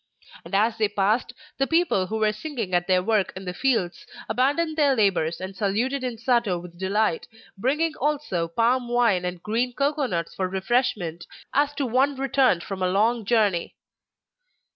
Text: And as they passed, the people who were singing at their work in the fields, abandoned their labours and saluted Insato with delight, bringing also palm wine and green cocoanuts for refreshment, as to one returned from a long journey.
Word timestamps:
And 0.43 0.55
as 0.55 0.79
they 0.79 0.87
passed, 0.89 1.31
the 1.59 1.67
people 1.67 2.07
who 2.07 2.17
were 2.17 2.33
singing 2.33 2.73
at 2.73 2.87
their 2.87 3.03
work 3.03 3.31
in 3.35 3.45
the 3.45 3.53
fields, 3.53 4.07
abandoned 4.27 4.75
their 4.75 4.95
labours 4.95 5.39
and 5.39 5.55
saluted 5.55 6.01
Insato 6.01 6.59
with 6.59 6.79
delight, 6.79 7.27
bringing 7.55 7.93
also 7.97 8.47
palm 8.47 8.87
wine 8.87 9.25
and 9.25 9.43
green 9.43 9.73
cocoanuts 9.73 10.33
for 10.33 10.49
refreshment, 10.49 11.27
as 11.53 11.75
to 11.75 11.85
one 11.85 12.15
returned 12.15 12.63
from 12.63 12.81
a 12.81 12.89
long 12.89 13.25
journey. 13.25 13.75